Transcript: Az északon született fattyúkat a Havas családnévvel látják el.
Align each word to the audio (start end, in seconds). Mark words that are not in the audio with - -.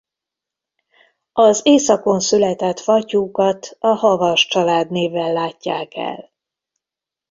Az 1.33 1.61
északon 1.65 2.19
született 2.19 2.79
fattyúkat 2.79 3.75
a 3.79 3.87
Havas 3.87 4.47
családnévvel 4.47 5.33
látják 5.33 5.95
el. 5.95 6.31